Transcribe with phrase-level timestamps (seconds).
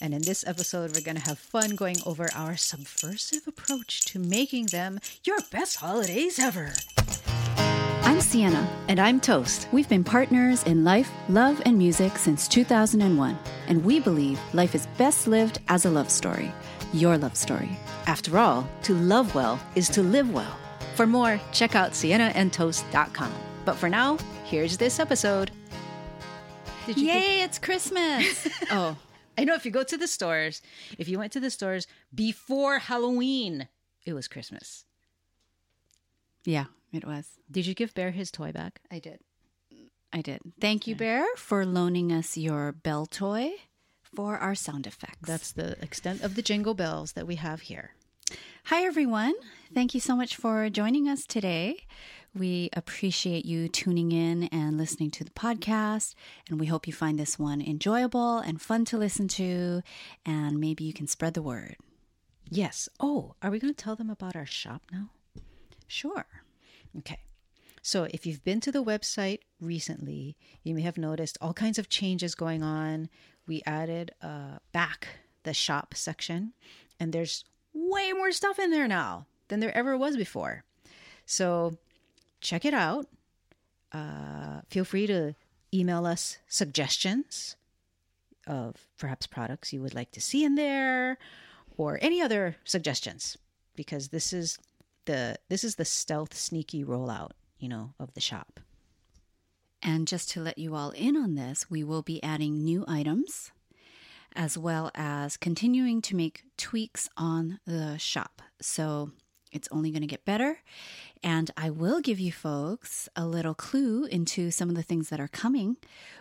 [0.00, 4.18] And in this episode, we're going to have fun going over our subversive approach to
[4.18, 6.72] making them your best holidays ever.
[8.02, 8.68] I'm Siena.
[8.88, 9.68] And I'm Toast.
[9.72, 13.38] We've been partners in life, love, and music since 2001,
[13.68, 16.52] and we believe life is best lived as a love story.
[16.92, 17.70] Your love story.
[18.06, 20.58] After all, to love well is to live well.
[20.94, 23.32] For more, check out sienaandtoast.com.
[23.64, 25.50] But for now, here's this episode.
[26.86, 28.46] Did you Yay, it's Christmas!
[28.70, 28.96] oh,
[29.38, 30.62] I know if you go to the stores,
[30.98, 33.68] if you went to the stores before Halloween,
[34.04, 34.84] it was Christmas.
[36.44, 37.26] Yeah, it was.
[37.50, 38.80] Did you give Bear his toy back?
[38.90, 39.20] I did.
[40.12, 40.40] I did.
[40.60, 43.50] Thank you, Bear, for loaning us your bell toy
[44.02, 45.26] for our sound effects.
[45.28, 47.90] That's the extent of the jingle bells that we have here.
[48.64, 49.34] Hi, everyone.
[49.74, 51.86] Thank you so much for joining us today.
[52.36, 56.14] We appreciate you tuning in and listening to the podcast,
[56.50, 59.80] and we hope you find this one enjoyable and fun to listen to,
[60.26, 61.76] and maybe you can spread the word.
[62.50, 62.90] Yes.
[63.00, 65.08] Oh, are we going to tell them about our shop now?
[65.86, 66.26] Sure.
[66.98, 67.20] Okay.
[67.80, 71.88] So, if you've been to the website recently, you may have noticed all kinds of
[71.88, 73.08] changes going on.
[73.46, 75.08] We added uh, back
[75.44, 76.52] the shop section,
[77.00, 80.64] and there's way more stuff in there now than there ever was before.
[81.24, 81.78] So,
[82.46, 83.06] check it out.
[83.92, 85.34] Uh, feel free to
[85.74, 87.56] email us suggestions
[88.46, 91.18] of perhaps products you would like to see in there
[91.76, 93.36] or any other suggestions
[93.74, 94.58] because this is
[95.06, 98.60] the this is the stealth sneaky rollout you know of the shop
[99.82, 103.50] and just to let you all in on this we will be adding new items
[104.36, 109.10] as well as continuing to make tweaks on the shop so
[109.56, 110.60] it's only going to get better.
[111.22, 115.18] And I will give you folks a little clue into some of the things that
[115.18, 115.76] are coming.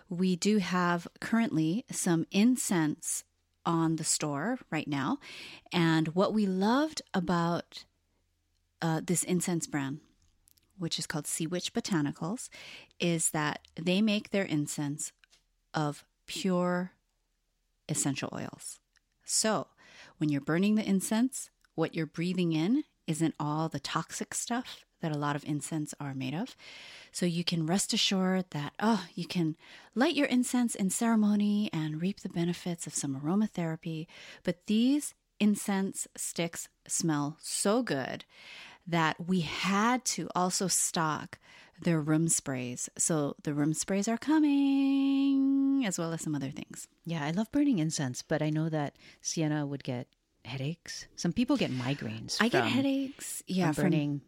[0.09, 3.23] We do have currently some incense
[3.66, 5.19] on the store right now.
[5.72, 7.85] And what we loved about
[8.81, 10.00] uh, this incense brand,
[10.78, 12.50] which is called Sea Witch Botanicals,
[13.00, 15.12] is that they make their incense
[15.73, 16.91] of pure
[17.90, 18.79] essential oils.
[19.25, 19.67] So
[20.17, 25.11] when you're burning the incense, what you're breathing in isn't all the toxic stuff that
[25.11, 26.55] a lot of incense are made of.
[27.11, 29.55] So you can rest assured that, oh, you can
[29.93, 34.07] light your incense in ceremony and reap the benefits of some aromatherapy.
[34.43, 38.25] But these incense sticks smell so good
[38.88, 41.39] that we had to also stock
[41.81, 42.89] their room sprays.
[42.97, 46.87] So the room sprays are coming, as well as some other things.
[47.05, 50.07] Yeah, I love burning incense, but I know that Siena would get
[50.45, 51.07] headaches.
[51.16, 52.38] Some people get migraines.
[52.39, 53.44] I get headaches.
[53.47, 54.22] Yeah, from burning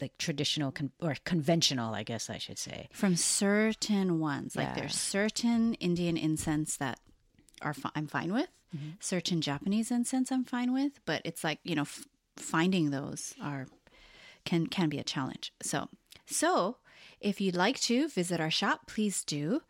[0.00, 4.54] like traditional con- or conventional, I guess I should say, from certain ones.
[4.56, 4.64] Yeah.
[4.64, 6.98] Like there's certain Indian incense that
[7.62, 8.48] are fi- I'm fine with.
[8.76, 8.90] Mm-hmm.
[9.00, 12.06] Certain Japanese incense I'm fine with, but it's like you know f-
[12.36, 13.66] finding those are
[14.44, 15.52] can can be a challenge.
[15.62, 15.88] So
[16.26, 16.78] so
[17.20, 19.62] if you'd like to visit our shop, please do.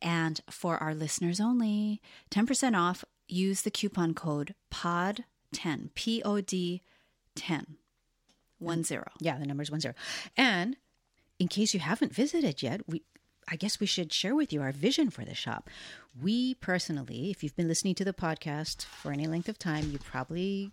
[0.00, 2.00] And for our listeners only,
[2.30, 6.82] 10% off, use the coupon code POD 10, P O D
[7.34, 7.76] 10.
[8.58, 9.10] One zero.
[9.18, 9.94] Yeah, the number is one zero.
[10.36, 10.76] And
[11.38, 13.02] in case you haven't visited yet, we
[13.48, 15.68] I guess we should share with you our vision for the shop.
[16.20, 19.98] We personally, if you've been listening to the podcast for any length of time, you
[19.98, 20.70] probably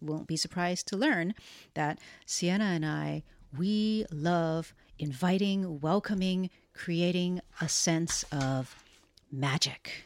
[0.00, 1.34] won't be surprised to learn
[1.74, 3.22] that Siena and I,
[3.56, 8.74] we love inviting, welcoming, creating a sense of
[9.30, 10.04] magic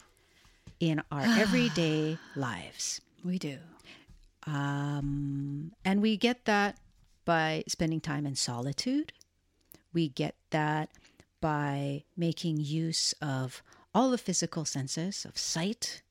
[0.80, 3.00] in our everyday lives.
[3.24, 3.58] We do.
[4.46, 6.76] Um, and we get that
[7.24, 9.12] by spending time in solitude.
[9.92, 10.90] We get that
[11.40, 13.62] by making use of
[13.94, 16.02] all the physical senses of sight,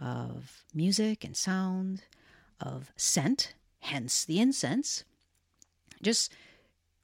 [0.00, 2.02] of music and sound,
[2.60, 5.04] of scent, hence the incense.
[6.02, 6.32] Just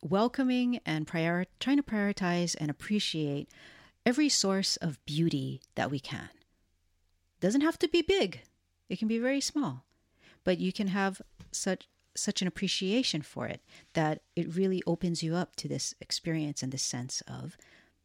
[0.02, 3.48] welcoming and prior- trying to prioritize and appreciate
[4.04, 6.28] every source of beauty that we can.
[7.40, 8.42] Doesn't have to be big.
[8.88, 9.84] It can be very small.
[10.44, 13.62] But you can have such such an appreciation for it
[13.94, 17.56] that it really opens you up to this experience and this sense of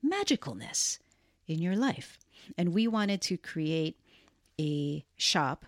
[0.06, 1.00] magicalness
[1.46, 2.18] in your life.
[2.58, 4.00] And we wanted to create
[4.60, 5.66] a shop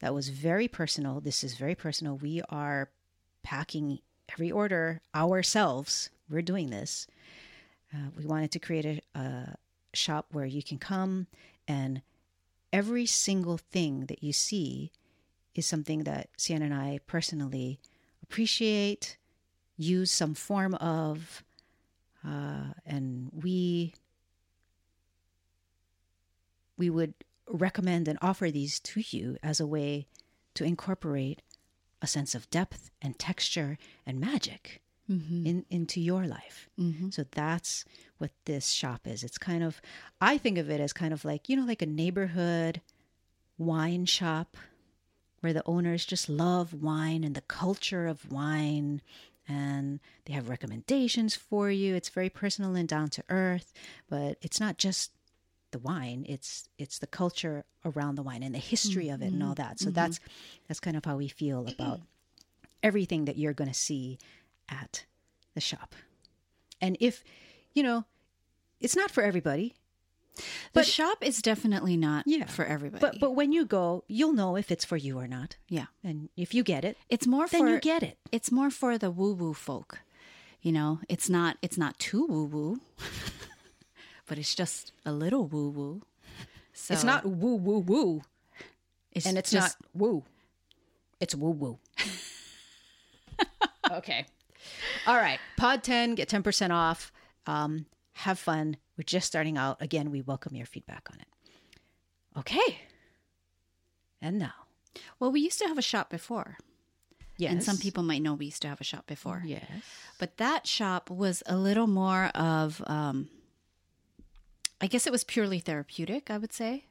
[0.00, 1.20] that was very personal.
[1.20, 2.16] This is very personal.
[2.16, 2.90] We are
[3.42, 4.00] packing
[4.30, 6.10] every order ourselves.
[6.30, 7.06] We're doing this.
[7.92, 9.56] Uh, we wanted to create a, a
[9.94, 11.26] shop where you can come
[11.66, 12.02] and
[12.72, 14.92] every single thing that you see
[15.58, 17.80] is something that Siena and I personally
[18.22, 19.16] appreciate,
[19.76, 21.42] use some form of,
[22.26, 23.94] uh, and we
[26.76, 27.14] we would
[27.48, 30.06] recommend and offer these to you as a way
[30.54, 31.42] to incorporate
[32.00, 33.76] a sense of depth and texture
[34.06, 36.68] and magic in, into your life.
[37.10, 37.84] So that's
[38.18, 39.24] what this shop is.
[39.24, 39.80] It's kind of,
[40.20, 42.82] I think of it as kind of like, you know, like a neighborhood
[43.56, 44.56] wine shop
[45.40, 49.00] where the owners just love wine and the culture of wine
[49.46, 51.94] and they have recommendations for you.
[51.94, 53.72] It's very personal and down to earth,
[54.08, 55.12] but it's not just
[55.70, 59.42] the wine it's it's the culture around the wine and the history of it and
[59.42, 59.62] all mm-hmm.
[59.62, 59.78] that.
[59.78, 59.94] So mm-hmm.
[59.94, 60.20] that's
[60.66, 62.00] that's kind of how we feel about
[62.82, 64.18] everything that you're going to see
[64.68, 65.04] at
[65.54, 65.94] the shop.
[66.80, 67.22] And if
[67.74, 68.04] you know
[68.80, 69.74] it's not for everybody
[70.38, 72.46] The But- shop is definitely not Yeah.
[72.46, 73.00] for everybody.
[73.00, 75.86] but but when you go you'll know if it's for you or not yeah.
[76.04, 78.96] and if you get it It's more then for you get it it's more for
[78.98, 80.00] the woo woo folk.
[80.60, 82.80] You know, it's not it's not too woo woo,
[84.26, 86.02] but it's just a little woo woo.
[86.72, 88.22] So it's not woo woo woo
[89.24, 90.24] and it's just- not woo
[91.20, 91.78] it's woo woo
[93.90, 94.26] okay
[95.06, 97.10] all right pod 10 get 10% off
[97.46, 99.80] um, have fun we're just starting out.
[99.80, 101.28] Again we welcome your feedback on it.
[102.36, 102.80] Okay.
[104.20, 104.52] And now?
[105.20, 106.58] Well, we used to have a shop before.
[107.36, 109.42] yes And some people might know we used to have a shop before.
[109.46, 109.64] yes.
[110.18, 113.28] But that shop was a little more of, um,
[114.80, 116.86] I guess it was purely therapeutic, I would say.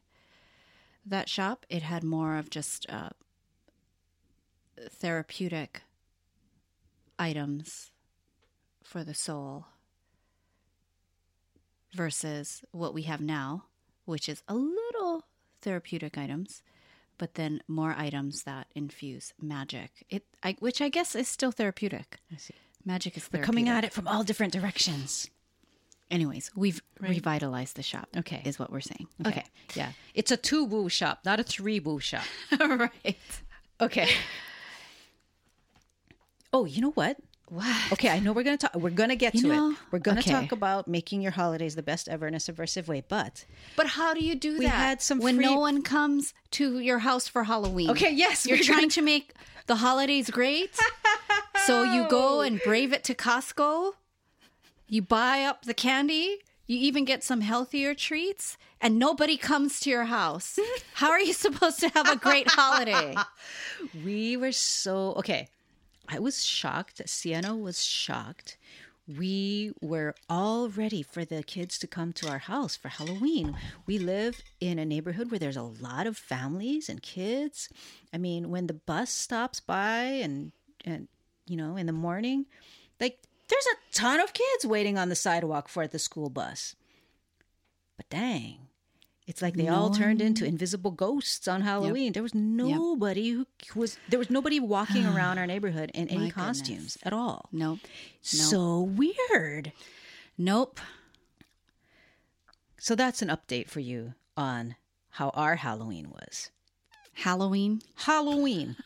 [1.06, 3.10] That shop, it had more of just uh,
[4.90, 5.82] therapeutic
[7.20, 7.92] items
[8.84, 9.66] for the soul
[11.94, 13.66] versus what we have now,
[14.06, 15.26] which is a little
[15.62, 16.62] therapeutic items,
[17.18, 20.06] but then more items that infuse magic.
[20.10, 22.18] It, I, which I guess is still therapeutic.
[22.32, 22.54] i see
[22.86, 23.46] Magic is we're therapeutic.
[23.46, 25.30] coming at it from all different directions
[26.10, 28.08] Anyways, we've revitalized the shop.
[28.16, 28.42] Okay.
[28.46, 29.08] is what we're saying.
[29.26, 29.44] okay
[29.76, 32.24] yeah it's a two woo shop not a three woo shop
[32.60, 33.18] right.
[33.82, 34.08] okay
[36.54, 37.18] oh you know what
[37.50, 37.94] What?
[37.94, 38.76] Okay, I know we're gonna talk.
[38.76, 39.78] We're gonna get You to know, it.
[39.92, 40.32] We're gonna okay.
[40.32, 43.04] talk about making your holidays the best ever in a subversive way.
[43.08, 43.46] But
[43.78, 44.76] But how do you do We that?
[44.76, 47.90] had some when free- no one comes to your house for Halloween.
[47.92, 49.34] Okay, yes, you're trying gonna- to make
[49.68, 50.78] the holidays great.
[51.66, 53.94] so you go and brave it to Costco.
[54.90, 56.40] You buy up the candy.
[56.66, 60.60] You even get some healthier treats, and nobody comes to your house.
[60.96, 63.16] How are you supposed to have a great holiday?
[64.04, 65.48] we were so okay.
[66.08, 67.02] I was shocked.
[67.06, 68.58] Siena was shocked.
[69.08, 73.56] We were all ready for the kids to come to our house for Halloween.
[73.86, 77.70] We live in a neighborhood where there's a lot of families and kids.
[78.14, 80.52] I mean, when the bus stops by and
[80.84, 81.08] and
[81.46, 82.48] you know, in the morning,
[83.00, 86.76] like there's a ton of kids waiting on the sidewalk for the school bus.
[87.96, 88.67] But dang,
[89.28, 92.14] it's like they all turned into invisible ghosts on Halloween.
[92.14, 96.30] There was nobody who was there was nobody walking around our neighborhood in any My
[96.30, 96.46] goodness.
[96.62, 97.50] costumes at all.
[97.52, 97.80] Nope.
[98.22, 99.74] So weird.
[100.38, 100.80] Nope.
[102.80, 104.76] So that's an update for you on
[105.10, 106.52] how our Halloween was.
[107.14, 107.82] Halloween.
[107.96, 108.78] Halloween.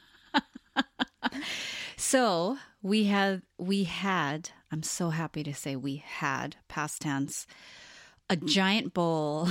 [1.98, 7.46] So we had we had I'm so happy to say we had past tense
[8.28, 9.48] a giant bowl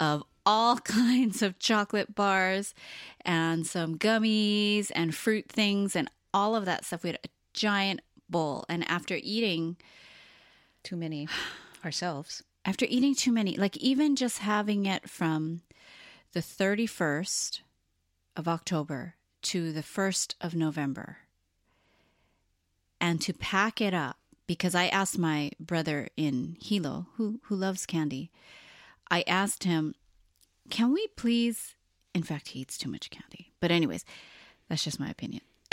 [0.00, 2.74] of all kinds of chocolate bars
[3.24, 7.02] and some gummies and fruit things and all of that stuff.
[7.02, 9.76] We had a giant bowl and after eating
[10.82, 11.28] Too many
[11.84, 12.42] ourselves.
[12.64, 15.62] after eating too many, like even just having it from
[16.32, 17.60] the 31st
[18.36, 21.18] of October to the 1st of November,
[23.00, 27.86] and to pack it up, because I asked my brother in Hilo, who, who loves
[27.86, 28.30] candy,
[29.10, 29.94] I asked him,
[30.70, 31.74] can we please,
[32.14, 33.52] in fact, he eats too much candy.
[33.60, 34.04] But, anyways,
[34.68, 35.42] that's just my opinion.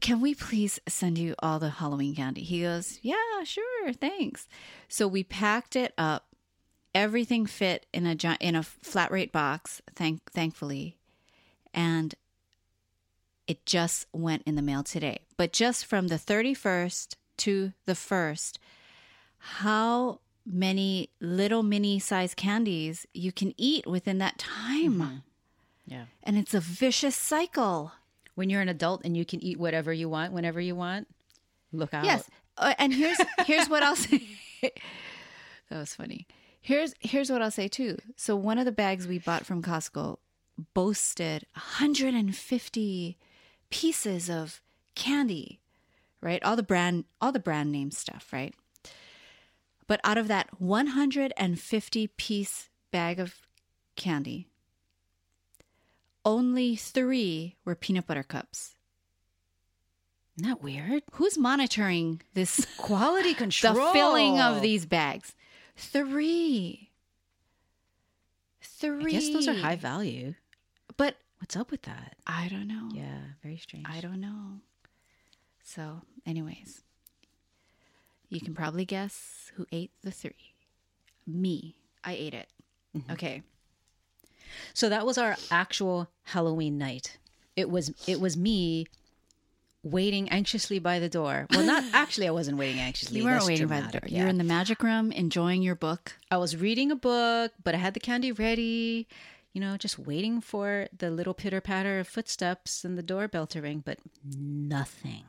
[0.00, 2.42] can we please send you all the Halloween candy?
[2.42, 3.14] He goes, yeah,
[3.44, 4.48] sure, thanks.
[4.88, 6.26] So we packed it up.
[6.92, 10.96] Everything fit in a in a flat rate box, thank thankfully,
[11.72, 12.16] and
[13.46, 15.20] it just went in the mail today.
[15.36, 18.58] But just from the 31st to the 1st,
[19.38, 20.18] how
[20.50, 25.22] many little mini size candies you can eat within that time.
[25.86, 26.04] Yeah.
[26.22, 27.92] And it's a vicious cycle.
[28.34, 31.08] When you're an adult and you can eat whatever you want whenever you want,
[31.72, 32.04] look out.
[32.04, 32.28] Yes.
[32.56, 34.22] Uh, and here's here's what I'll say.
[34.62, 34.72] that
[35.70, 36.26] was funny.
[36.60, 37.98] Here's here's what I'll say too.
[38.16, 40.18] So one of the bags we bought from Costco
[40.74, 43.18] boasted 150
[43.70, 44.60] pieces of
[44.94, 45.60] candy,
[46.20, 46.42] right?
[46.42, 48.54] All the brand all the brand name stuff, right?
[49.90, 53.34] But out of that 150 piece bag of
[53.96, 54.46] candy,
[56.24, 58.76] only 3 were peanut butter cups.
[60.38, 61.02] Isn't that weird?
[61.14, 63.74] Who's monitoring this Quality control.
[63.74, 65.34] the filling of these bags?
[65.74, 66.92] Three.
[68.62, 69.16] Three.
[69.16, 70.34] I guess those are high value.
[70.96, 72.14] But What's up with that?
[72.28, 72.90] I don't know.
[72.94, 73.86] Yeah, very strange.
[73.90, 74.60] I don't know.
[75.64, 76.80] So, anyways,
[78.30, 80.54] you can probably guess who ate the three.
[81.26, 81.76] Me.
[82.02, 82.48] I ate it.
[82.96, 83.12] Mm-hmm.
[83.12, 83.42] Okay.
[84.74, 87.18] So that was our actual Halloween night.
[87.56, 88.86] It was it was me
[89.82, 91.46] waiting anxiously by the door.
[91.50, 93.18] Well, not actually I wasn't waiting anxiously.
[93.18, 93.90] You weren't That's waiting by the door.
[94.00, 96.12] dramatic, You were in the magic room enjoying your book.
[96.30, 99.06] I was reading a book, but I had the candy ready,
[99.52, 103.60] you know, just waiting for the little pitter patter of footsteps and the doorbell to
[103.62, 105.24] ring, but nothing.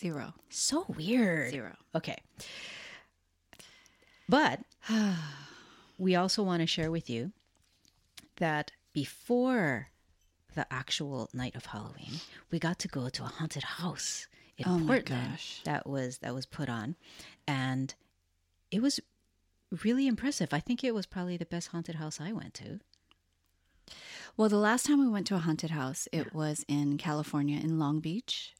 [0.00, 0.34] Zero.
[0.48, 1.50] So weird.
[1.50, 1.76] Zero.
[1.94, 2.16] Okay.
[4.28, 4.60] But
[5.98, 7.32] we also want to share with you
[8.36, 9.88] that before
[10.54, 14.26] the actual night of Halloween, we got to go to a haunted house
[14.56, 15.60] in Oh my Portland gosh.
[15.64, 16.96] that was that was put on
[17.46, 17.94] and
[18.70, 19.00] it was
[19.82, 20.52] really impressive.
[20.52, 22.80] I think it was probably the best haunted house I went to.
[24.36, 27.78] Well, the last time we went to a haunted house, it was in California in
[27.78, 28.54] Long Beach.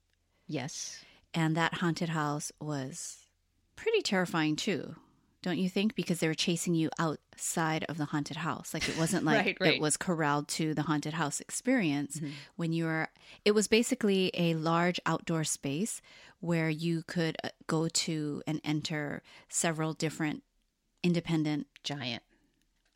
[0.47, 1.03] Yes.
[1.35, 3.19] And that haunted house was
[3.77, 4.97] pretty terrifying too,
[5.43, 5.95] don't you think?
[5.95, 8.75] Because they were chasing you outside of the haunted house.
[8.75, 9.75] Like it wasn't like Right, right.
[9.75, 12.21] it was corralled to the haunted house experience.
[12.57, 13.09] When you were,
[13.45, 16.03] it was basically a large outdoor space
[16.41, 20.43] where you could uh, go to and enter several different
[21.03, 22.23] independent Giant.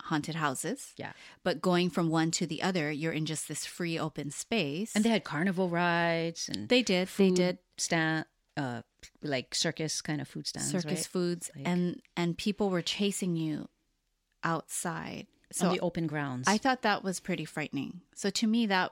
[0.05, 0.93] Haunted houses.
[0.97, 1.11] Yeah.
[1.43, 4.95] But going from one to the other, you're in just this free open space.
[4.95, 8.25] And they had carnival rides and they did, they did stand
[8.57, 8.81] uh
[9.21, 10.71] like circus kind of food stands.
[10.71, 11.05] circus right?
[11.05, 13.67] foods Like- and and people were chasing you
[14.43, 16.47] outside so on the open grounds.
[16.47, 18.91] i thought that was pretty frightening so to me that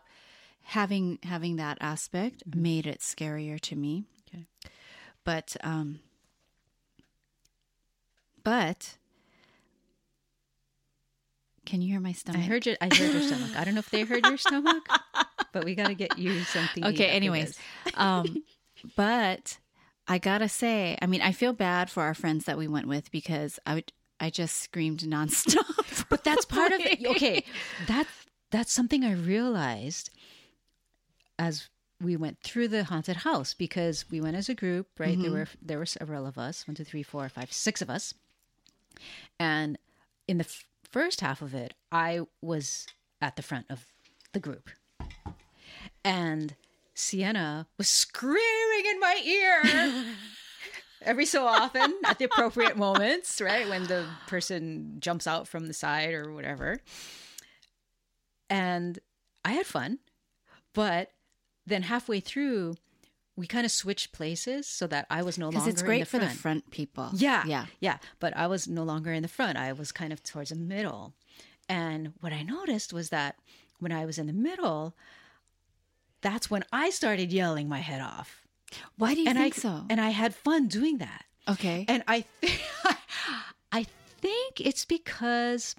[0.63, 4.39] having having that aspect made it scarier to me Mm-hmm.
[4.39, 4.45] Okay.
[5.23, 5.99] but um
[8.43, 8.97] but
[11.65, 12.41] can you hear my stomach?
[12.41, 13.57] I heard your I heard your stomach.
[13.57, 14.87] I don't know if they heard your stomach,
[15.53, 16.83] but we got to get you something.
[16.85, 17.57] okay anyways
[17.95, 18.43] um
[18.95, 19.57] but
[20.07, 23.11] i gotta say i mean i feel bad for our friends that we went with
[23.11, 27.05] because i would i just screamed nonstop but that's part of it.
[27.05, 27.43] Okay,
[27.87, 28.07] that
[28.51, 30.09] that's something I realized
[31.39, 31.69] as
[32.01, 34.87] we went through the haunted house because we went as a group.
[34.99, 36.67] Right, there were there were several of us.
[36.67, 38.13] One, two, three, four, five, six of us.
[39.39, 39.77] And
[40.27, 40.47] in the
[40.93, 42.85] first half of it, I was
[43.19, 43.87] at the front of
[44.31, 44.69] the group,
[46.05, 46.55] and
[46.93, 50.05] Siena was screaming in my ear.
[51.05, 53.67] every so often at the appropriate moments, right?
[53.67, 56.79] When the person jumps out from the side or whatever.
[58.49, 58.99] And
[59.43, 59.99] I had fun,
[60.73, 61.11] but
[61.65, 62.75] then halfway through,
[63.35, 65.99] we kind of switched places so that I was no because longer it's in great
[66.01, 66.31] the for front.
[66.33, 67.43] the front people Yeah.
[67.47, 67.97] yeah Yeah.
[68.19, 69.57] But I was no longer in the front.
[69.57, 71.13] I was kind of towards the middle.
[71.69, 73.35] And what I noticed was that
[73.79, 74.95] when I was in the middle,
[76.21, 78.45] that's when I started yelling my head off.
[78.97, 81.25] why do you and think I so and I had fun doing that.
[81.49, 82.61] okay And I think
[83.71, 83.85] I
[84.21, 85.75] think it's because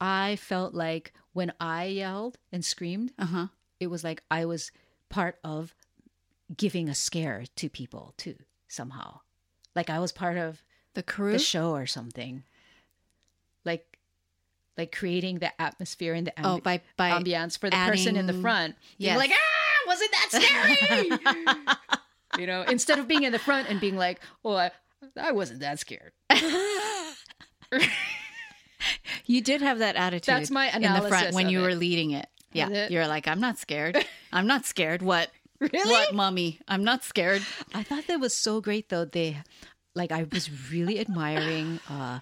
[0.00, 3.46] I felt like when I yelled and screamed, uh-huh
[3.80, 4.72] it was like I was
[5.08, 5.72] part of
[6.56, 8.36] giving a scare to people too
[8.68, 9.20] somehow.
[9.74, 10.62] like I was part of
[10.94, 11.32] The crew.
[11.32, 12.44] the show or something.
[13.64, 13.98] Like,
[14.76, 18.26] like creating the atmosphere and the ambi- Oh, by- by ambiance for the person in
[18.26, 18.76] the front.
[18.96, 21.10] Yeah, like, ah, wasn't that scary?
[22.40, 24.70] you know, instead of being in the front and being like, well, I,
[25.20, 26.12] I wasn't that scared.
[29.26, 30.34] You did have that attitude.
[30.34, 31.62] That's my analysis in the front when you it.
[31.62, 32.26] were leading it.
[32.52, 32.90] Yeah, it?
[32.90, 33.98] you're like, I'm not scared.
[34.32, 35.02] I'm not scared.
[35.02, 35.30] What?
[35.72, 35.90] Really?
[35.90, 36.60] What, mommy?
[36.68, 37.42] I'm not scared.
[37.74, 39.04] I thought that was so great though.
[39.04, 39.38] They
[39.94, 42.20] like I was really admiring uh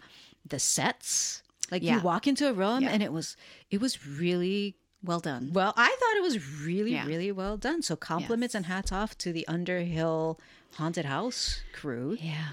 [0.49, 1.43] the sets.
[1.71, 1.97] Like Yeah.
[1.97, 2.91] you walk into a room Yeah.
[2.91, 3.37] and it was
[3.71, 5.51] it was really Well done.
[5.53, 7.05] well, I thought it was really, Yeah.
[7.07, 7.83] really well done.
[7.83, 10.41] So compliments and hats off to the Underhill
[10.77, 12.17] Haunted House crew.
[12.21, 12.51] Yeah.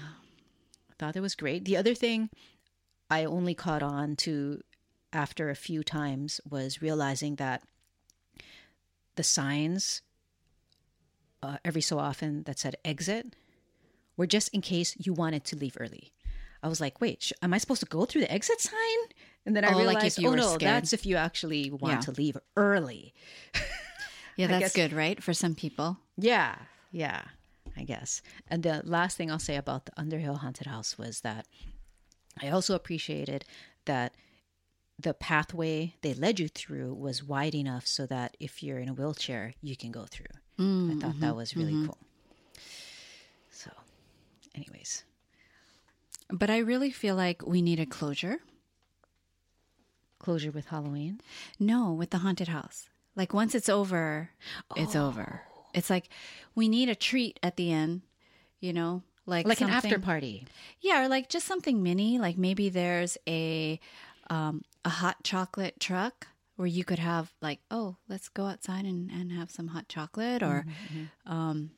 [0.90, 1.64] I thought it was great.
[1.64, 2.28] The other thing
[3.10, 4.60] I only caught on to
[5.12, 7.62] after a few times was realizing that
[9.16, 10.02] the signs
[11.44, 13.34] uh, every so often that said exit
[14.16, 16.12] were just in case you wanted to leave early.
[16.62, 19.00] I was like, wait, sh- am I supposed to go through the exit sign?
[19.44, 20.60] And then I Oh, like if realized, you oh no, scared.
[20.62, 22.00] that's if you actually want Yeah.
[22.00, 23.12] to leave early.
[24.36, 25.22] Yeah, that's guess- good, right?
[25.22, 25.98] For some people.
[26.16, 26.56] Yeah,
[26.90, 27.22] yeah,
[27.76, 28.20] I guess.
[28.48, 31.46] And the last thing I'll say about the Underhill Haunted House was that
[32.42, 33.44] I also appreciated
[33.84, 34.12] that
[34.98, 38.92] the pathway they led you through was wide enough so that if you're in a
[38.94, 40.26] wheelchair, you can go through.
[40.58, 41.86] Mm, I thought that mm-hmm, was really mm-hmm.
[41.86, 41.98] cool.
[43.50, 43.70] So,
[44.54, 45.04] anyways,
[46.30, 48.38] But I really feel like we need a closure.
[50.18, 51.20] closure with Halloween.
[51.58, 52.88] No, with the haunted house.
[53.14, 54.30] Like once it's over,
[54.74, 55.42] it's over.
[55.44, 55.60] Oh.
[55.74, 56.08] It's like
[56.54, 58.02] we need a treat at the end,
[58.60, 60.46] you know, like Like an after party.
[60.80, 62.18] Yeah, or like just something mini.
[62.18, 63.78] Like maybe there's a
[64.30, 69.10] um, a hot chocolate truck where you could have like, oh, let's go outside and,
[69.10, 70.64] and have some hot chocolate, or
[71.26, 71.70] um,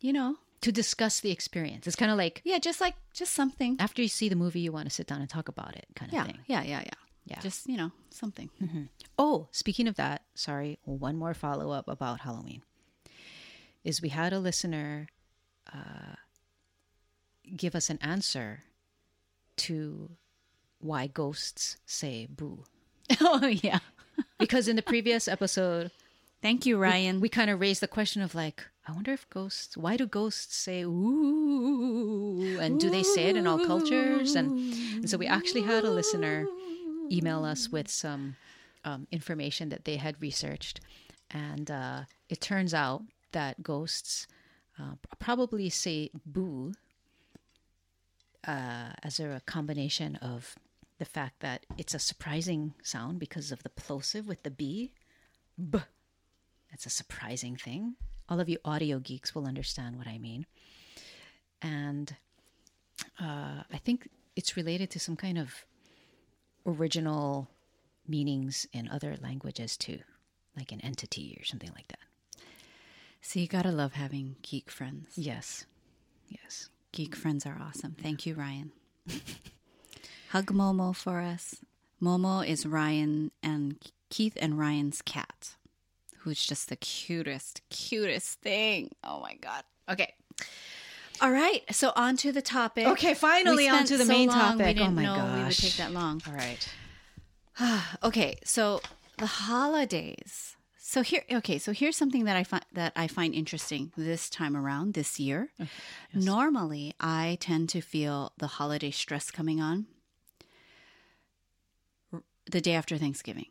[0.00, 1.86] you know, To discuss the experience.
[1.86, 3.76] It's kind of like yeah, just like just something.
[3.78, 6.10] after you see the movie, you want to sit down and talk about it, kind
[6.10, 6.38] of Yeah, thing.
[6.46, 6.90] yeah, yeah, yeah.
[7.28, 7.40] Yeah.
[7.40, 8.50] Just you know something.
[9.18, 12.62] Oh, speaking of that, sorry, one more follow up about Halloween.
[13.82, 15.08] Is we had a listener
[15.74, 16.14] uh,
[17.56, 18.62] give us an answer
[19.56, 20.10] to
[20.78, 22.64] why ghosts say boo.
[23.20, 23.80] oh yeah.
[24.38, 25.90] Because in the previous episode,
[26.42, 27.20] Thank you, Ryan.
[27.20, 30.54] we kind of raised the question of like, I wonder if ghosts, why do ghosts
[30.56, 32.58] say ooh?
[32.60, 34.36] And do they say it in all cultures?
[34.36, 36.46] And, and so we actually had a listener
[37.10, 38.36] email us with some
[38.84, 40.80] um, information that they had researched.
[41.30, 43.02] And uh, it turns out
[43.32, 44.26] that ghosts
[44.78, 46.74] uh, probably say boo
[48.46, 50.54] uh, as a combination of
[50.98, 54.92] the fact that it's a surprising sound because of the plosive with the B.
[55.70, 55.78] B.
[56.70, 57.96] That's a surprising thing.
[58.28, 60.46] All of you audio geeks will understand what I mean.
[61.62, 62.16] And
[63.20, 65.64] uh, I think it's related to some kind of
[66.66, 67.48] original
[68.08, 70.00] meanings in other languages too,
[70.56, 72.42] like an entity or something like that.
[73.20, 75.08] so you gotta love having geek friends.
[75.16, 75.66] Yes.
[76.28, 76.68] Yes.
[76.92, 77.94] Geek friends are awesome.
[78.00, 78.72] Thank you, Ryan.
[80.30, 81.56] Hug Momo for us.
[82.02, 83.76] Momo is Ryan and
[84.10, 85.56] Keith and Ryan's cat,
[86.18, 88.90] who's just the cutest, cutest thing.
[89.04, 89.62] Oh my God.
[89.88, 90.12] Okay.
[91.20, 91.62] All right.
[91.70, 92.86] So on to the topic.
[92.86, 94.66] Okay, finally on to the so main long, topic.
[94.66, 95.36] We didn't oh my know gosh.
[95.36, 96.20] we would take that long.
[96.26, 96.68] All right.
[98.02, 98.82] Okay, so
[99.16, 100.56] the holidays.
[100.76, 104.54] So here, okay, so here's something that I find that I find interesting this time
[104.56, 105.48] around this year.
[106.12, 109.86] Normally, I tend to feel the holiday stress coming on
[112.50, 113.46] the day after Thanksgiving.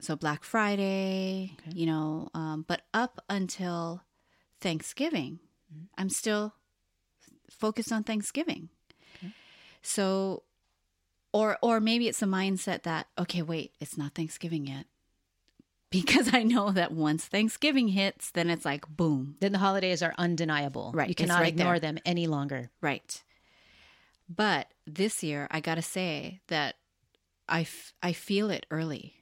[0.00, 4.02] So Black Friday, you know, um, but up until
[4.60, 5.38] Thanksgiving,
[5.96, 6.54] I'm still
[7.50, 8.68] focused on Thanksgiving.
[9.82, 10.42] So
[11.32, 14.86] or or maybe it's a mindset that okay wait it's not thanksgiving yet
[15.90, 20.14] because i know that once thanksgiving hits then it's like boom Then the holidays are
[20.18, 20.92] undeniable.
[20.94, 21.92] Right, You cannot right ignore there.
[21.92, 22.70] them any longer.
[22.80, 23.22] right
[24.28, 26.76] but this year i gotta say that
[27.48, 29.14] i, f- I feel it early.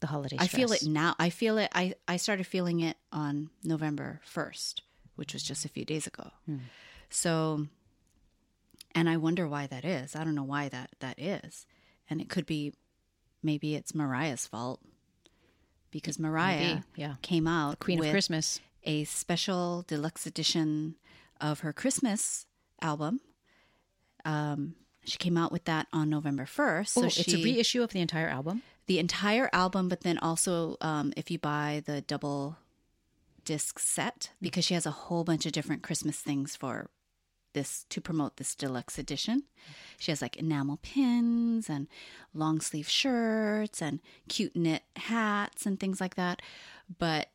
[0.00, 1.14] The holiday i feel it now.
[1.18, 4.80] I feel it I, I started feeling it on november 1st
[5.14, 6.30] which was just a few days ago.
[7.10, 7.66] So
[8.94, 10.16] and i wonder why that is.
[10.16, 11.66] I don't know why that that is.
[12.10, 12.72] And it could be
[13.42, 14.80] maybe it's mariah's fault
[15.90, 17.14] because mariah Maybe, yeah.
[17.22, 18.60] came out Queen of Christmas.
[18.84, 20.96] a special deluxe edition
[21.40, 22.46] of her christmas
[22.80, 23.20] album
[24.24, 27.82] um she came out with that on november 1st so oh, she it's a reissue
[27.82, 28.62] of the entire album.
[28.86, 32.56] the entire album, but then also um, if you buy the double
[33.44, 36.90] disc set, because she has a whole bunch of different Christmas things for
[37.54, 39.44] this to promote this deluxe edition.
[39.98, 41.86] She has like enamel pins and
[42.34, 46.40] long sleeve shirts and cute knit hats and things like that.
[46.98, 47.28] But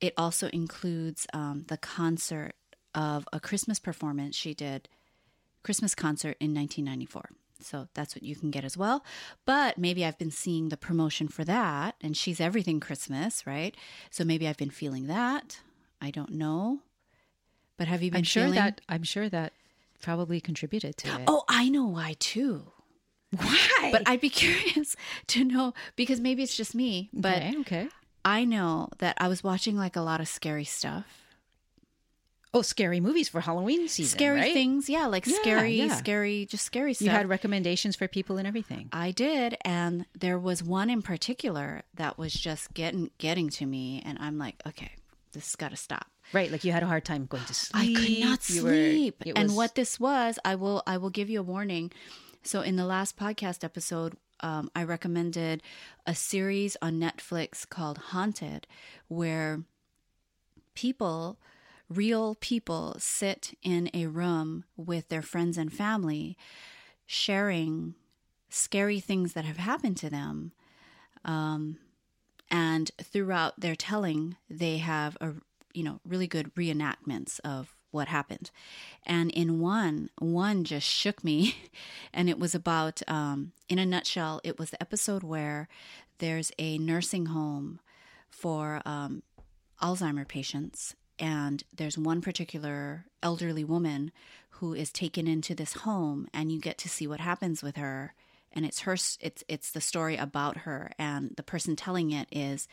[0.00, 2.54] it also includes um, the concert
[2.94, 4.88] of a Christmas performance she did,
[5.68, 7.28] Christmas concert in 1994.
[7.60, 9.04] So that's what you can get as well.
[9.44, 13.76] But maybe I've been seeing the promotion for that, and she's everything Christmas, right?
[14.10, 15.60] So maybe I've been feeling that.
[16.00, 16.78] I don't know.
[17.76, 19.52] But have you been I'm sure feeling that I'm sure that
[20.00, 21.24] probably contributed to it.
[21.26, 22.72] Oh, I know why too.
[23.36, 23.90] why?
[23.92, 27.88] But I'd be curious to know because maybe it's just me, but okay, okay.
[28.24, 31.27] I know that I was watching like a lot of scary stuff.
[32.54, 34.16] Oh, scary movies for Halloween season.
[34.18, 34.52] scary right?
[34.54, 35.96] things, yeah, like Yeah, scary, yeah.
[35.96, 37.04] scary, just scary stuff.
[37.04, 38.88] You had recommendations for people and everything.
[38.92, 44.02] I did, and there was one in particular that was just getting getting to me,
[44.04, 44.92] and I'm like, okay,
[45.32, 46.06] this has got to stop.
[46.32, 47.98] Right, like you had a hard time going to sleep.
[47.98, 49.22] I could not You were- sleep.
[49.36, 51.92] and was- what this was, I will I will give you a warning.
[52.44, 55.62] So in the last podcast episode, um, I recommended
[56.06, 58.66] a series on Netflix called Haunted,
[59.08, 59.64] where
[60.74, 61.38] people,
[61.88, 66.36] real people, sit in a room with their friends and family,
[67.06, 67.94] sharing
[68.50, 70.52] scary things that have happened to them.
[71.24, 71.78] Um,
[72.50, 75.34] and throughout their telling, they have a
[75.74, 78.50] you know really good reenactments of what happened.
[79.06, 81.56] And in one, one just shook me,
[82.12, 85.68] and it was about, um, in a nutshell, it was the episode where
[86.18, 87.80] there's a nursing home
[88.28, 89.22] for um,
[89.80, 94.12] Alzheimer patients, and there's one particular elderly woman
[94.50, 98.14] who is taken into this home, and you get to see what happens with her.
[98.52, 98.94] And it's her.
[98.94, 102.66] It's it's the story about her, and the person telling it is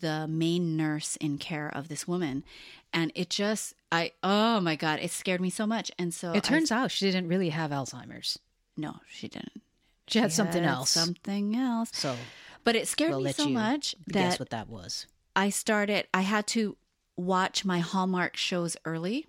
[0.00, 2.44] the main nurse in care of this woman,
[2.92, 5.90] and it just I oh my god, it scared me so much.
[5.98, 8.38] And so It I- turns out she didn't really have Alzheimer's.
[8.76, 9.62] no, she didn't.
[10.08, 10.90] She had something had else.
[10.90, 11.88] Something else.
[11.94, 12.14] so
[12.62, 15.06] But it scared we'll me so much guess that what that was.
[15.34, 16.06] I started.
[16.12, 16.76] I had to
[17.16, 19.26] watch my Hallmark shows early.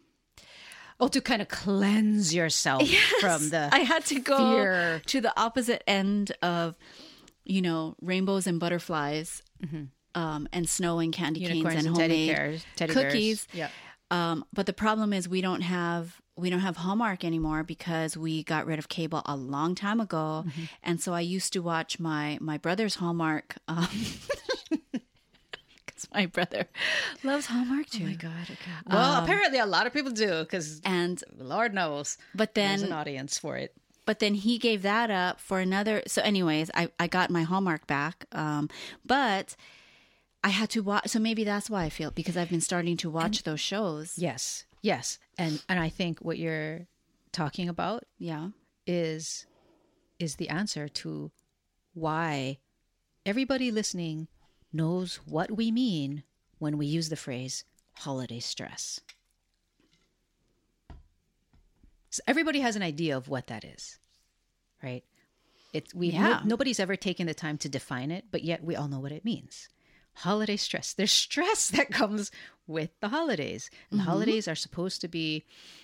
[0.99, 2.87] Oh, to kind of cleanse yourself
[3.19, 5.01] from the I had to go fear.
[5.07, 6.75] to the opposite end of,
[7.43, 9.41] you know, rainbows and butterflies,
[10.15, 11.49] um, and snow and candy Mm-hmm.
[11.55, 13.45] unicorns canes and and teddy homemade bears, teddy cookies.
[13.47, 13.71] Bears.
[14.11, 14.31] Yeah.
[14.31, 18.43] Um, but the problem is we don't have we don't have Hallmark anymore because we
[18.43, 20.63] got rid of cable a long time ago, Mm-hmm.
[20.83, 23.55] and so I used to watch my my brother's Hallmark.
[23.67, 23.87] Um,
[26.15, 26.65] my brother
[27.23, 28.03] loves Hallmark too.
[28.03, 28.43] Oh my god.
[28.43, 28.71] Okay.
[28.89, 32.93] Well, apparently a lot of people do because And Lord knows but then there's an
[32.93, 33.73] audience for it.
[34.05, 37.87] but then he gave that up for another so anyways i, I got my hallmark
[37.87, 38.69] back um,
[39.05, 39.55] but
[40.43, 43.09] i had to watch so maybe that's why i feel because i've been starting to
[43.09, 44.65] watch those shows Yes.
[44.81, 45.17] Yes.
[45.37, 46.85] And and I think what you're
[47.31, 48.49] talking about yeah
[48.85, 49.47] is
[50.19, 51.31] is the answer to
[51.93, 52.59] why
[53.25, 54.27] everybody listening
[54.75, 56.23] knows what we mean
[56.59, 58.99] when we use the phrase holiday stress.
[62.09, 63.99] So everybody has an idea of what that is,
[64.81, 65.03] right?
[65.73, 66.41] It's we Yeah.
[66.45, 69.25] nobody's ever taken the time to define it, but yet we all know what it
[69.25, 69.67] means.
[70.19, 70.93] Holiday stress.
[70.93, 72.31] There's stress that comes
[72.67, 73.69] with the holidays.
[73.91, 74.05] And Mm-hmm.
[74.05, 75.43] the holidays are supposed to be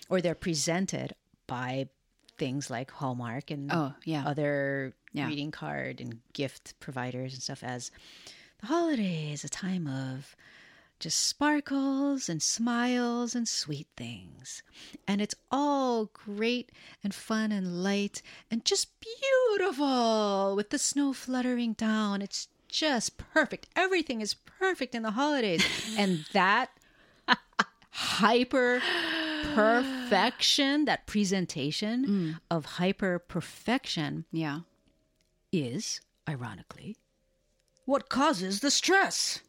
[0.09, 1.15] or they're presented
[1.47, 1.89] by
[2.37, 4.23] things like Hallmark and Oh, yeah.
[4.25, 5.25] other Yeah.
[5.25, 7.91] greeting card and gift providers and stuff as
[8.61, 10.35] the holiday is a time of
[10.99, 14.61] just sparkles and smiles and sweet things.
[15.07, 16.71] And it's all great
[17.03, 18.21] and fun and light
[18.51, 22.21] and just beautiful with the snow fluttering down.
[22.21, 23.67] It's just perfect.
[23.75, 25.65] Everything is perfect in the holidays.
[25.97, 26.69] and that
[27.89, 28.81] hyper
[29.55, 32.39] perfection, that presentation mm.
[32.51, 34.59] of hyper perfection yeah
[35.51, 36.95] is, ironically,
[37.85, 39.39] what causes the stress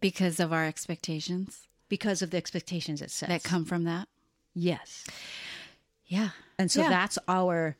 [0.00, 3.28] because of our expectations because of the expectations it sets.
[3.30, 4.08] that come from that
[4.54, 5.06] yes.
[6.06, 6.88] yeah And so Yeah.
[6.90, 7.76] that's our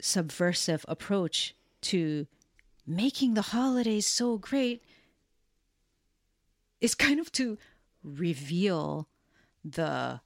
[0.00, 2.26] subversive approach to
[2.86, 4.82] making the holidays so great
[6.80, 7.58] is kind of to
[8.02, 9.08] reveal
[9.64, 10.20] the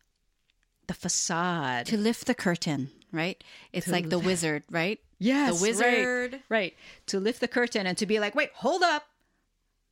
[0.87, 1.87] the facade.
[1.87, 6.75] to lift the curtain right it's like the wizard right Yes, the right, wizard right.
[7.07, 9.07] To lift the curtain and to be like, wait, hold up.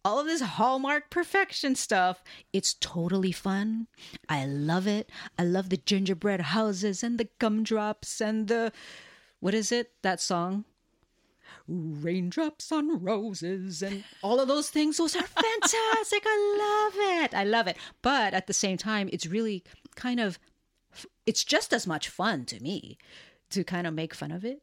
[0.05, 3.87] All of this Hallmark perfection stuff, it's totally fun.
[4.29, 5.09] I love it.
[5.38, 8.73] I love the gingerbread houses and the gumdrops and the
[9.38, 9.92] what is it?
[10.03, 10.64] That song?
[11.68, 14.97] Raindrops on roses and all of those things.
[14.97, 16.25] Those are fantastic.
[16.27, 17.35] I love it.
[17.35, 17.77] I love it.
[18.03, 19.62] But at the same time, it's really
[19.95, 20.38] kind of
[21.25, 22.99] it's just as much fun to me
[23.51, 24.62] to kind of make fun of it.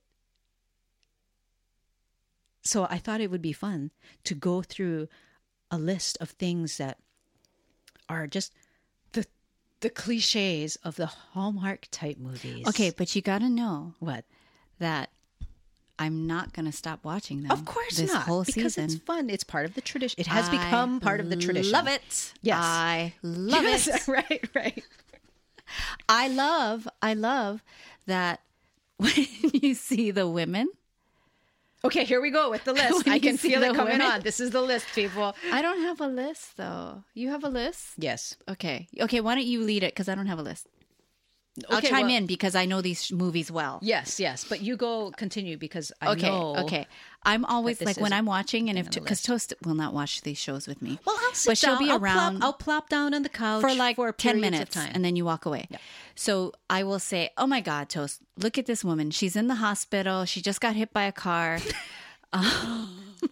[2.69, 3.89] So I thought it would be fun
[4.25, 5.07] to go through
[5.71, 6.99] a list of things that
[8.07, 8.53] are just
[9.13, 9.25] the
[9.79, 12.67] the cliches of the Hallmark type movies.
[12.67, 14.23] Okay, but you got to know What?
[14.77, 15.09] that
[15.97, 17.51] I'm not going to stop watching them.
[17.51, 18.23] Of course this not.
[18.27, 18.83] whole because season.
[18.85, 19.29] it's fun.
[19.31, 20.15] It's part of the tradition.
[20.19, 21.71] It has I become part of the tradition.
[21.73, 22.33] Love it.
[22.43, 22.57] Yes.
[22.61, 24.07] I love Yes, it.
[24.07, 24.83] right, right.
[26.07, 27.63] I love, I love
[28.05, 28.41] that
[28.97, 29.11] when
[29.53, 30.69] you see the women.
[31.83, 33.07] Okay, here we go with the list.
[33.07, 34.01] I can feel it coming women.
[34.01, 34.21] on.
[34.21, 35.35] This is the list, people.
[35.51, 37.03] I don't have a list though.
[37.13, 37.91] You have a list?
[37.97, 38.35] Yes.
[38.49, 38.87] Okay.
[38.99, 39.21] Okay.
[39.21, 39.93] Why don't you lead it?
[39.93, 40.67] Because I don't have a list.
[41.69, 43.79] I'll chime well- in because I know these movies well.
[43.81, 44.43] Yes, yes.
[44.47, 46.27] But you go continue because I Okay.
[46.29, 46.55] know.
[46.57, 46.87] Okay.
[47.23, 50.67] I'm always like when I'm watching, and if because Toast will not watch these shows
[50.67, 50.99] with me.
[51.05, 51.83] Well, I'll sit but she'll down.
[51.83, 52.37] be I'll around.
[52.37, 55.25] Plop, I'll plop down on the couch for like for 10 minutes and then you
[55.25, 55.67] walk away.
[56.15, 59.11] So I will say, Oh my God, Toast, look at this woman.
[59.11, 60.23] She's in the hospital.
[60.25, 61.59] She just got hit by a car.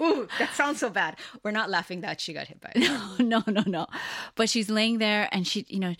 [0.01, 1.15] Ooh, that sounds so bad.
[1.43, 2.71] We're not laughing that she got hit by.
[2.75, 3.19] it.
[3.19, 3.87] no, no, no.
[4.35, 5.95] But she's laying there and she, you know,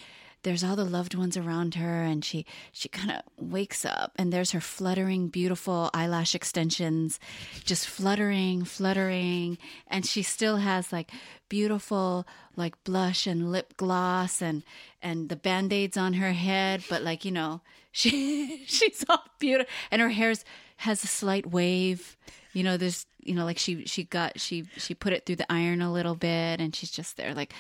[0.47, 4.31] there's all the loved ones around her and she she kind of wakes up and
[4.31, 7.19] there's her fluttering beautiful eyelash extensions
[7.65, 9.57] just fluttering fluttering
[9.88, 11.12] and she still has like
[11.49, 14.63] beautiful like blush and lip gloss and
[15.01, 17.60] and the band-aids on her head but like you know
[17.91, 20.45] she she's all beautiful and her hair's
[20.77, 22.15] has a slight wave.
[22.53, 25.51] You know there's you know like she she got she she put it through the
[25.51, 27.53] iron a little bit and she's just there like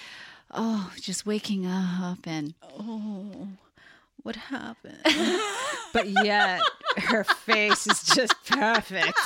[0.51, 3.47] oh just waking up and oh,
[4.23, 4.99] What happened?
[5.93, 6.61] but yet,
[6.97, 9.17] her face is just perfect.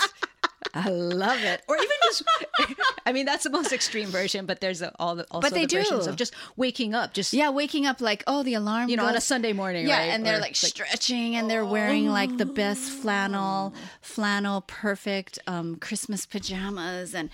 [0.74, 1.62] I love it.
[1.68, 2.24] Or even just,
[3.06, 5.66] I mean, that's the most extreme version, but there's a, all the also But they
[5.66, 8.96] the versions of just waking up, just yeah waking up like oh the alarm you
[8.96, 10.06] know, on a Sunday morning, yeah right?
[10.14, 15.76] and they're Or, like, stretching and they're wearing like the best flannel flannel perfect um
[15.76, 17.30] christmas pajamas and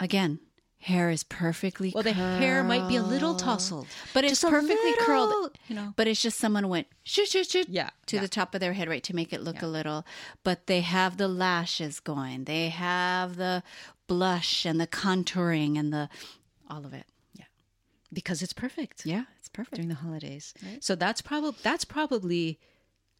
[0.00, 0.38] again
[0.82, 4.50] hair is perfectly well, the hair might be a little tousled, but it's Just a
[4.50, 5.94] perfectly little, curled you know.
[5.96, 8.22] but it's just someone went shoot shoot shoot Yeah, to yeah.
[8.22, 10.04] the top of their head right to make it look a little
[10.44, 13.62] but they have the lashes going they have the
[14.08, 16.08] blush and the contouring and the
[16.68, 17.44] all of it Yeah,
[18.12, 19.06] because it's perfect.
[19.06, 20.52] yeah it's perfect during the holidays.
[20.80, 22.58] So that's probably that's probably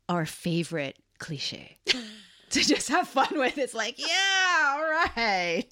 [0.08, 1.78] our favorite cliche
[2.50, 3.56] to just have fun with.
[3.58, 5.64] It's like, yeah, all right.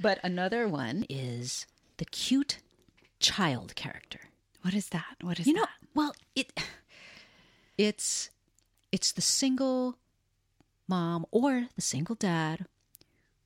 [0.00, 2.58] But another one is the cute
[3.20, 4.20] child character.
[4.62, 6.52] what is that what is You know, that well, it
[7.78, 8.30] it's
[8.92, 9.96] it's the single
[10.88, 12.66] mom or the single dad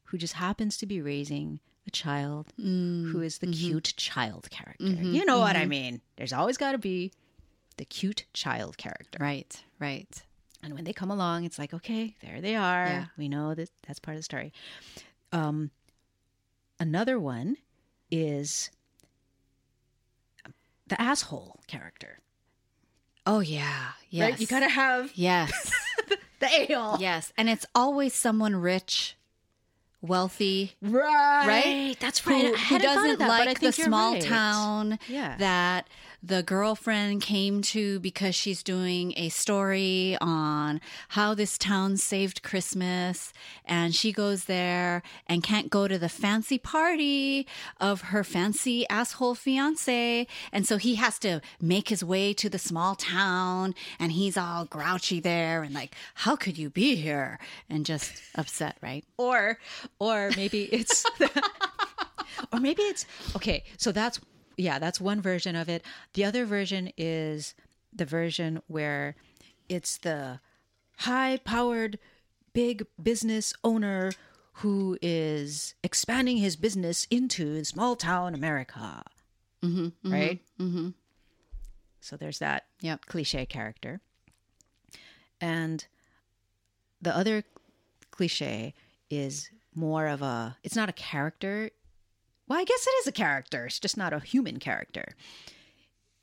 [0.05, 3.69] who just happens to be raising a child who mm, is the mm-hmm.
[3.69, 4.85] cute child character.
[4.85, 5.69] Mm-hmm, you know what I mm-hmm.
[5.69, 6.01] mean?
[6.17, 7.13] There's always got to be
[7.77, 9.19] the cute child character.
[9.21, 10.23] right right
[10.63, 12.87] And when they come along, it's like, okay, there they are.
[12.87, 13.05] Yeah.
[13.17, 14.53] We know that that's part of the story.
[15.33, 15.71] Um,
[16.81, 17.57] another one
[18.11, 18.71] is
[20.89, 22.19] the asshole character.
[23.27, 24.31] Oh yeah, yes.
[24.33, 24.41] Right?
[24.41, 25.73] You gotta have yes,
[26.41, 26.97] the a-hole.
[26.99, 29.17] yes, and it's always someone rich,
[30.01, 31.47] wealthy, Right.
[31.47, 31.97] right?
[32.01, 32.47] That's right.
[32.55, 34.23] I who doesn't that, like the small right.
[34.23, 35.37] town Yeah.
[35.37, 35.87] that
[36.23, 43.33] the girlfriend came to because she's doing a story on how this town saved Christmas.
[43.65, 47.47] And she goes there and can't go to the fancy party
[47.81, 50.27] of her fancy asshole fiance.
[50.53, 54.67] And so he has to make his way to the small town and he's all
[54.67, 57.39] grouchy there and like, how could you be here?
[57.69, 59.05] And just upset, right?
[59.17, 59.59] Or
[59.99, 61.05] or maybe it's
[62.53, 63.07] or maybe it's
[63.37, 64.21] okay, so that's
[64.61, 65.83] yeah, that's one version of it.
[66.15, 67.55] The other version is
[67.93, 69.17] the version where
[69.69, 70.41] it's the
[70.99, 71.99] high-powered
[72.53, 74.13] big business owner
[74.55, 79.03] who is expanding his business into small town America.
[79.63, 80.41] Mm-hmm, right?
[80.59, 80.91] Mm-hmm.
[82.01, 83.07] So there's that Yep.
[83.07, 84.01] cliche character.
[85.41, 85.87] And
[87.01, 87.45] the other
[88.11, 88.75] cliche
[89.09, 91.71] is more of a it's not a character.
[92.51, 93.67] Well, I guess it is a character.
[93.67, 95.15] It's just not a human character.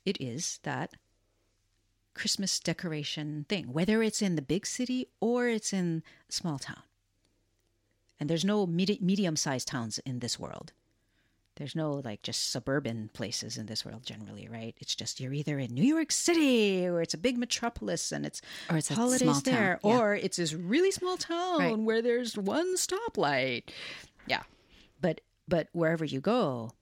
[0.04, 0.92] It is that
[2.12, 6.82] Christmas decoration thing, whether it's in the big city or it's in a small town.
[8.20, 10.72] And there's no medi- medium-sized towns in this world.
[11.56, 14.76] There's no like just suburban places in this world generally, right?
[14.80, 18.42] It's just you're either in New York City or it's a big metropolis and it's
[18.68, 19.98] Or it's a holidays small town, there, yeah.
[19.98, 21.78] or it's this really small town Right.
[21.78, 23.70] where there's one stoplight.
[24.26, 24.42] Yeah,
[25.00, 26.72] but but wherever you go,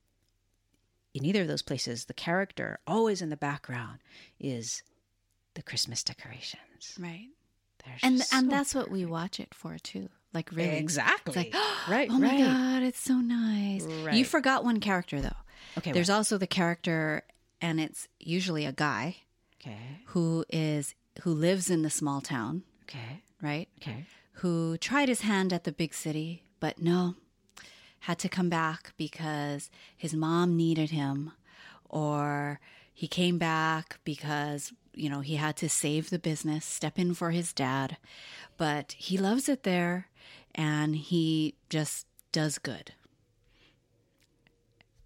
[1.14, 4.00] in either of those places, the character always in the background
[4.38, 4.82] is
[5.54, 6.96] the Christmas decorations.
[7.00, 7.28] Right.
[7.84, 10.08] They're And and so that's what we watch it for too.
[10.34, 10.76] Like really.
[10.76, 11.30] Exactly.
[11.46, 12.38] It's like, right, oh my right.
[12.44, 13.86] god, it's so nice.
[14.12, 15.30] You forgot one character though.
[15.78, 17.22] Okay, There's also the character
[17.60, 19.16] and it's usually a guy
[19.60, 19.78] Okay.
[20.06, 23.22] who is who lives in the small town, Okay.
[23.40, 23.68] right?
[23.80, 24.04] Okay.
[24.40, 27.14] Who tried his hand at the big city, but no,
[28.06, 31.32] had to come back because his mom needed him,
[31.88, 32.60] or
[32.94, 37.32] he came back because, you know, he had to save the business, step in for
[37.32, 37.96] his dad.
[38.56, 40.06] But he loves it there
[40.54, 42.92] and he just does good.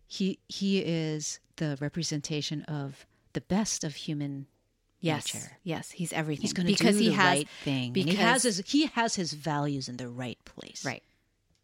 [0.07, 4.47] He he is the representation of the best of human
[5.03, 5.35] Yes.
[5.35, 5.57] nature.
[5.65, 6.43] Yes, he's everything.
[6.43, 7.93] He's going to because do he the has right thing.
[7.95, 10.85] Because he has his he has his values in the right place.
[10.85, 11.03] Right.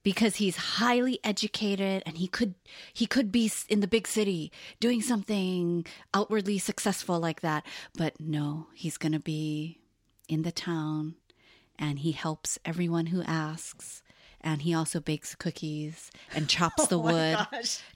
[0.06, 2.54] Because he's highly educated and he could
[2.94, 7.66] he could be in the big city doing something outwardly successful like that,
[7.98, 9.80] but no, he's going to be
[10.28, 11.16] in the town
[11.76, 14.04] and he helps everyone who asks
[14.40, 17.36] and he also bakes cookies and chops oh the wood.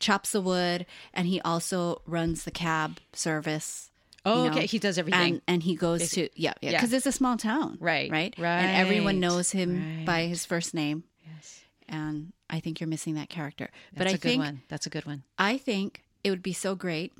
[0.01, 3.88] Chops the wood and he also runs the cab service.
[4.25, 4.66] Oh, you know, okay.
[4.66, 5.35] He does everything.
[5.35, 6.79] And, and he goes to yeah, yeah, Yeah.
[6.79, 10.75] because it's a small town, Right, Right, right, And everyone knows him by his first
[10.75, 11.62] name yes.
[11.90, 13.68] And I think you're missing that character.
[13.92, 14.62] but That's I a good think one.
[14.68, 15.24] That's a good one.
[15.38, 17.12] I think it would be so great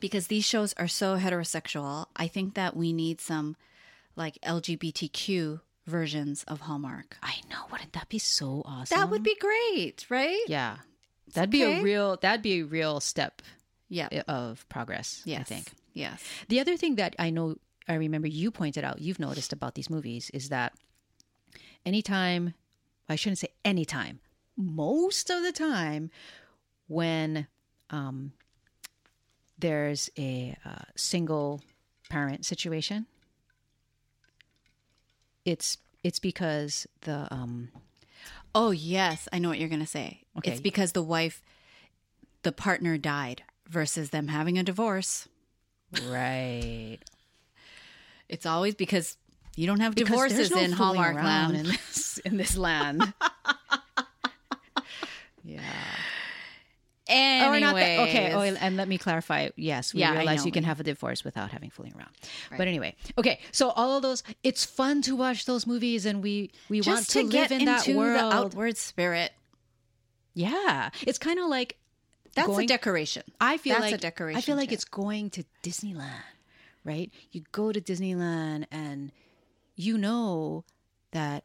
[0.00, 2.06] because these shows are so heterosexual.
[2.16, 3.56] I think that we need some
[4.16, 7.16] like LGBTQ versions of Hallmark.
[7.22, 7.64] I know.
[7.70, 8.98] Wouldn't that be so awesome?
[8.98, 10.42] That would be great, right?
[10.48, 10.78] Yeah.
[11.34, 11.80] That'd be okay.
[11.80, 13.42] a real that'd be a real step
[13.88, 14.08] Yeah.
[14.28, 15.40] of progress, Yes.
[15.40, 15.72] I think.
[15.92, 16.22] Yes.
[16.48, 17.56] The other thing that I know
[17.88, 20.72] I remember you pointed out, you've noticed about these movies is that
[21.84, 22.54] anytime
[23.08, 24.20] I shouldn't say anytime,
[24.56, 26.10] most of the time
[26.88, 27.46] when
[27.90, 28.32] um
[29.58, 31.62] there's a uh, single
[32.10, 33.06] parent situation,
[35.44, 37.70] it's it's because the um
[38.54, 39.28] Oh, yes.
[39.34, 40.22] I know what you're going to say.
[40.38, 40.50] Okay.
[40.50, 41.42] It's because the wife,
[42.42, 45.28] the partner died versus them having a divorce.
[46.08, 47.00] right
[48.30, 49.18] It's always because
[49.56, 51.56] you don't have Because divorces no in Hallmark land.
[51.56, 53.12] in this, in this land.
[55.44, 55.60] yeah.
[57.08, 57.56] Oh, Anyways.
[57.56, 58.32] Or not that, okay.
[58.34, 59.50] Oh, and let me clarify.
[59.54, 62.10] Yes, we Yeah, realize you can have a divorce without having fooling around.
[62.56, 63.38] But anyway, okay.
[63.52, 67.22] So all of those, it's fun to watch those movies, and we we want to,
[67.22, 68.32] to, live in that world.
[68.32, 69.30] the outward spirit.
[70.34, 71.76] yeah, it's kind of like
[72.34, 73.22] That's going- a decoration.
[73.40, 74.38] I feel That's like a decoration.
[74.38, 74.74] I feel like too.
[74.74, 76.10] it's going to Disneyland,
[76.84, 77.12] right?
[77.30, 79.12] You go to Disneyland and
[79.76, 80.64] you know
[81.12, 81.44] that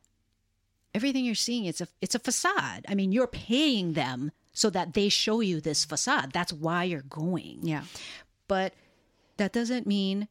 [0.93, 2.85] everything you're seeing it's a it's a facade.
[2.87, 6.31] I mean, you're paying them so that they show you this facade.
[6.33, 7.59] That's why you're going.
[7.63, 7.83] yeah.
[8.47, 8.73] But
[9.37, 10.27] that doesn't mean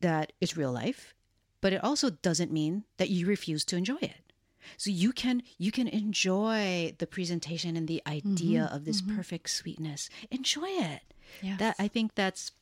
[0.00, 1.14] that it's real life,
[1.60, 4.32] but it also doesn't mean that you refuse to enjoy it.
[4.76, 8.74] So you can you can enjoy the presentation and the idea mm-hmm.
[8.74, 9.16] of this mm-hmm.
[9.16, 10.08] perfect sweetness.
[10.30, 11.02] Enjoy it.
[11.42, 11.58] Yes.
[11.58, 12.52] That I think that's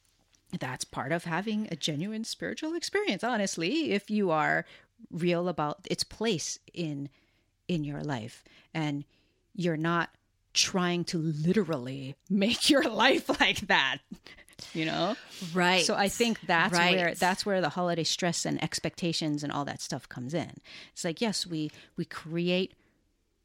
[0.59, 4.65] that's part of having a genuine spiritual experience, honestly, if you are
[5.11, 7.09] real about its place in
[7.69, 9.05] in your life and
[9.55, 10.09] you're not
[10.55, 13.99] trying to literally make your life like that.
[14.75, 15.17] You know?
[15.55, 15.85] Right.
[15.85, 16.97] So I think that's Right.
[16.97, 20.53] where that's where the holiday stress and expectations and all that stuff comes in.
[20.93, 22.75] It's like yes, we we create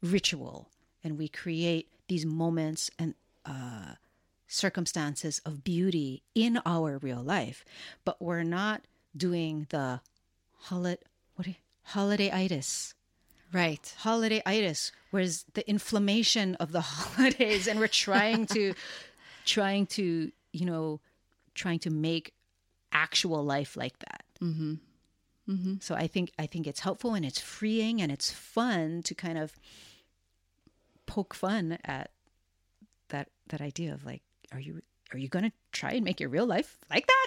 [0.02, 0.68] ritual
[1.02, 3.14] and we create these moments and
[3.46, 3.94] uh,
[4.54, 7.64] circumstances of beauty in our real life,
[8.04, 8.82] but we're not
[9.16, 10.00] doing the
[10.58, 11.02] holiday
[11.36, 12.94] what you, holiday-itis
[13.52, 13.94] right.
[13.98, 18.74] holiday-itis whereas the inflammation of the holidays and we're trying to
[19.44, 21.00] trying to you know
[21.54, 22.32] trying to make
[22.92, 24.74] actual life like that mm-hmm.
[25.48, 25.74] Mm-hmm.
[25.80, 29.36] so i think i think it's helpful and it's freeing and it's fun to kind
[29.38, 29.52] of
[31.06, 32.10] poke fun at
[33.10, 36.28] that that idea of like are you are you going to try and make your
[36.28, 37.26] real life like that?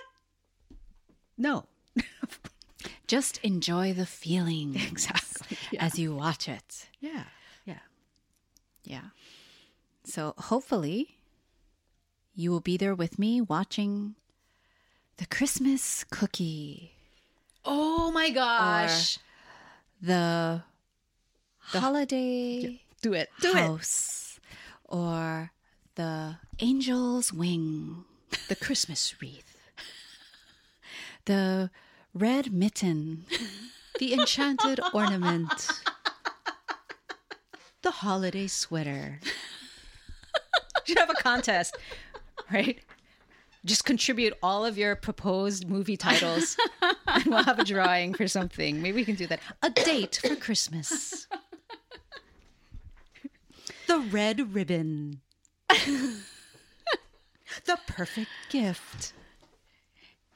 [1.37, 1.65] No.
[3.07, 6.87] Just enjoy the feeling exactly as you watch it.
[6.99, 7.23] yeah
[7.65, 7.79] yeah.
[8.83, 9.09] Yeah.
[10.03, 11.17] So hopefully
[12.33, 14.15] you will be there with me watching
[15.17, 16.91] the Christmas cookie,
[17.65, 19.17] oh my gosh.
[19.99, 20.61] The,
[21.71, 23.29] the, holiday do it.
[23.41, 23.55] Do it.
[23.55, 24.39] house,
[24.85, 25.51] or
[25.97, 28.05] the angel's wing,
[28.47, 29.57] the christmas wreath
[31.27, 31.69] the
[32.13, 33.25] red mitten,
[33.99, 35.69] the enchanted ornament,
[37.81, 39.19] the holiday sweater.
[40.85, 41.77] Should have a contest,
[42.51, 42.79] right?
[43.65, 46.55] Just contribute all of your proposed movie titles
[47.07, 48.81] and we'll have a drawing for something.
[48.81, 49.41] Maybe we can do that.
[49.61, 51.27] A date for Christmas.
[53.87, 55.19] the red ribbon.
[57.65, 59.13] The perfect gift.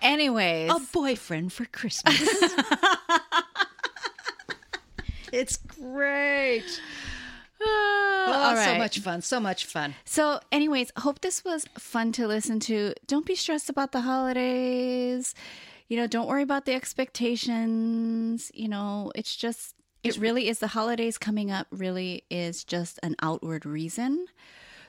[0.02, 2.20] Anyways, A boyfriend for Christmas.
[5.32, 6.82] it's great.
[7.64, 9.22] Oh, all so much fun.
[9.22, 9.94] So much fun.
[10.06, 12.96] So, anyways, hope this was fun to listen to.
[13.06, 15.36] Don't be stressed about the holidays.
[15.88, 18.52] You know, don't worry about the expectations.
[18.56, 23.16] You know, it's just, it really is the holidays coming up, really is just an
[23.22, 24.26] outward reason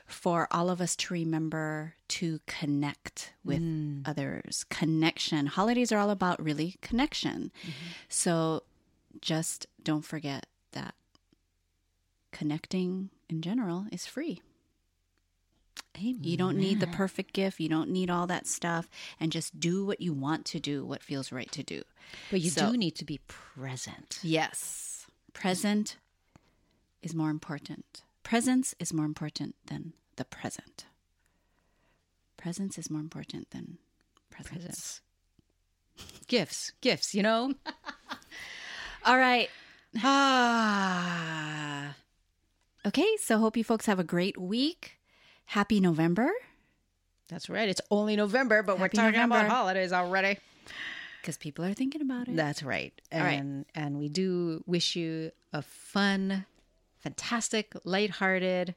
[0.05, 4.07] for all of us to remember to connect with mm.
[4.07, 4.65] others.
[4.69, 5.47] Connection.
[5.47, 7.51] Holidays are all about really connection.
[7.61, 7.71] Mm-hmm.
[8.09, 8.63] So,
[9.21, 10.95] just don't forget that
[12.31, 14.41] connecting in general is free.
[15.99, 17.59] You don't need the perfect gift.
[17.59, 18.89] You don't need all that stuff.
[19.19, 21.83] And just do what you want to do, what feels right to do.
[22.31, 24.19] But you So- do need to be present.
[24.23, 25.05] Yes.
[25.33, 25.97] Present
[27.01, 28.03] is more important.
[28.23, 30.85] Presence is more important than the present.
[32.37, 33.77] Presence is more important than
[34.29, 34.51] presence.
[34.63, 35.01] Presence.
[36.27, 36.71] Gifts.
[36.81, 37.53] Gifts, you know?
[39.05, 39.49] All right.
[40.01, 41.95] Ah.
[42.85, 43.17] Okay.
[43.21, 44.97] So, hope you folks have a great week.
[45.45, 46.31] Happy November.
[47.29, 47.69] That's right.
[47.69, 50.37] It's only November, but Happy we're talking about holidays already.
[51.21, 52.35] Because people are thinking about it.
[52.35, 52.93] That's right.
[53.11, 53.39] All right.
[53.39, 56.45] And and we do wish you a fun,
[57.03, 58.75] fantastic, lighthearted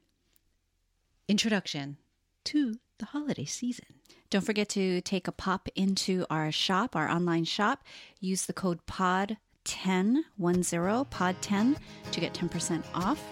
[1.28, 1.96] introduction
[2.44, 3.86] to the holiday season.
[4.30, 7.84] Don't forget to take a pop into our shop, our online shop.
[8.20, 11.76] Use the code POD1010, POD10
[12.10, 13.22] to get 10% off.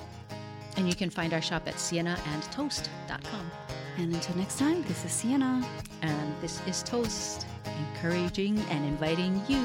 [0.76, 3.50] And you can find our shop at sienaandtoast.com.
[3.96, 5.66] And until next time, this is Siena.
[6.02, 9.64] And this is Toast, encouraging and inviting you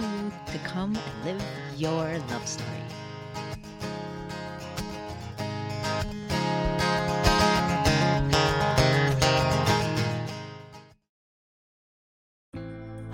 [0.51, 1.43] to come and live
[1.77, 3.08] your love story.